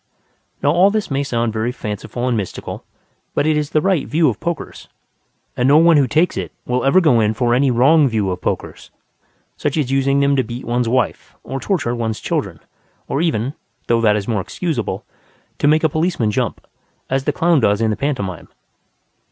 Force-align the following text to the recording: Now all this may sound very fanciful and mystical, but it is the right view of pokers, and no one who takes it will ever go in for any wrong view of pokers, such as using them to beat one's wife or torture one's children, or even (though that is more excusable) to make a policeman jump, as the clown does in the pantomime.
Now 0.63 0.71
all 0.71 0.89
this 0.89 1.11
may 1.11 1.21
sound 1.21 1.53
very 1.53 1.71
fanciful 1.71 2.27
and 2.27 2.35
mystical, 2.35 2.83
but 3.35 3.45
it 3.45 3.55
is 3.55 3.69
the 3.69 3.81
right 3.81 4.07
view 4.07 4.29
of 4.29 4.39
pokers, 4.39 4.87
and 5.55 5.67
no 5.67 5.77
one 5.77 5.97
who 5.97 6.07
takes 6.07 6.37
it 6.37 6.51
will 6.65 6.83
ever 6.83 6.99
go 6.99 7.19
in 7.19 7.35
for 7.35 7.53
any 7.53 7.69
wrong 7.69 8.07
view 8.07 8.31
of 8.31 8.41
pokers, 8.41 8.89
such 9.57 9.77
as 9.77 9.91
using 9.91 10.19
them 10.19 10.35
to 10.37 10.43
beat 10.43 10.65
one's 10.65 10.89
wife 10.89 11.35
or 11.43 11.59
torture 11.59 11.93
one's 11.93 12.19
children, 12.19 12.59
or 13.07 13.21
even 13.21 13.53
(though 13.85 14.01
that 14.01 14.15
is 14.15 14.27
more 14.27 14.41
excusable) 14.41 15.05
to 15.59 15.67
make 15.67 15.83
a 15.83 15.87
policeman 15.87 16.31
jump, 16.31 16.65
as 17.07 17.25
the 17.25 17.31
clown 17.31 17.59
does 17.59 17.79
in 17.79 17.91
the 17.91 17.95
pantomime. 17.95 18.47